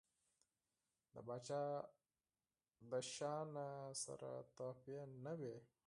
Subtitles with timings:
[1.13, 1.63] د پاچا
[2.89, 3.67] له شانه
[4.03, 5.55] سره تحفې نه وي.